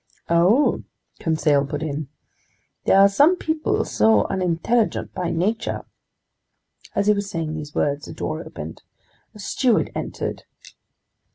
"Oh," 0.31 0.81
Conseil 1.19 1.63
put 1.63 1.83
in, 1.83 2.07
"there 2.85 2.97
are 2.99 3.07
some 3.07 3.35
people 3.35 3.85
so 3.85 4.23
unintelligent 4.23 5.13
by 5.13 5.29
nature..." 5.29 5.83
As 6.95 7.05
he 7.05 7.13
was 7.13 7.29
saying 7.29 7.53
these 7.53 7.75
words, 7.75 8.07
the 8.07 8.13
door 8.15 8.43
opened. 8.43 8.81
A 9.35 9.39
steward 9.39 9.91
entered. 9.93 10.45